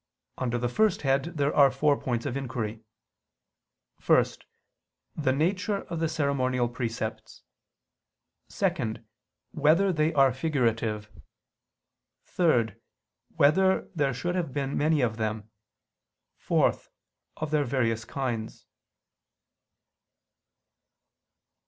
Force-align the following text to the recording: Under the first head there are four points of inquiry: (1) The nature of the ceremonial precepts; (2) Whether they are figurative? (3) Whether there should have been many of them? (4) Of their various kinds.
Under 0.39 0.57
the 0.57 0.67
first 0.67 1.03
head 1.03 1.25
there 1.37 1.55
are 1.55 1.69
four 1.69 1.95
points 1.95 2.25
of 2.25 2.35
inquiry: 2.35 2.81
(1) 4.03 4.25
The 5.15 5.31
nature 5.31 5.83
of 5.91 5.99
the 5.99 6.09
ceremonial 6.09 6.67
precepts; 6.67 7.43
(2) 8.49 8.95
Whether 9.51 9.93
they 9.93 10.11
are 10.13 10.33
figurative? 10.33 11.11
(3) 12.25 12.71
Whether 13.35 13.91
there 13.93 14.11
should 14.15 14.33
have 14.33 14.51
been 14.51 14.75
many 14.75 15.01
of 15.01 15.17
them? 15.17 15.51
(4) 16.37 16.73
Of 17.37 17.51
their 17.51 17.63
various 17.63 18.03
kinds. 18.03 18.65